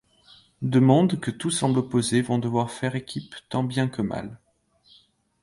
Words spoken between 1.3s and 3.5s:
semble opposer vont devoir faire équipe